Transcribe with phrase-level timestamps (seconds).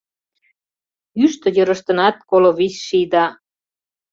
[1.23, 3.25] Ӱштӧ йырыштынат коло вич ший да